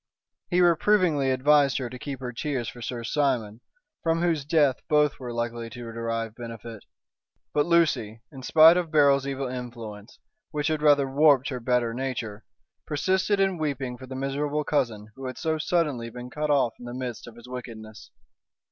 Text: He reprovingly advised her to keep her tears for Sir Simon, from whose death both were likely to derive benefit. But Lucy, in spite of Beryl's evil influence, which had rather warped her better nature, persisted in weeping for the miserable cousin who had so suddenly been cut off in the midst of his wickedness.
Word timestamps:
He 0.49 0.61
reprovingly 0.61 1.29
advised 1.29 1.77
her 1.77 1.87
to 1.87 1.99
keep 1.99 2.21
her 2.21 2.31
tears 2.33 2.67
for 2.67 2.81
Sir 2.81 3.03
Simon, 3.03 3.61
from 4.01 4.19
whose 4.23 4.43
death 4.45 4.77
both 4.89 5.19
were 5.19 5.31
likely 5.31 5.69
to 5.69 5.91
derive 5.93 6.33
benefit. 6.33 6.83
But 7.53 7.67
Lucy, 7.67 8.19
in 8.31 8.41
spite 8.41 8.77
of 8.77 8.89
Beryl's 8.89 9.27
evil 9.27 9.47
influence, 9.47 10.17
which 10.49 10.69
had 10.69 10.81
rather 10.81 11.07
warped 11.07 11.49
her 11.49 11.59
better 11.59 11.93
nature, 11.93 12.43
persisted 12.87 13.39
in 13.39 13.59
weeping 13.59 13.95
for 13.95 14.07
the 14.07 14.15
miserable 14.15 14.63
cousin 14.63 15.09
who 15.15 15.27
had 15.27 15.37
so 15.37 15.59
suddenly 15.59 16.09
been 16.09 16.31
cut 16.31 16.49
off 16.49 16.73
in 16.79 16.85
the 16.85 16.95
midst 16.95 17.27
of 17.27 17.35
his 17.35 17.47
wickedness. 17.47 18.09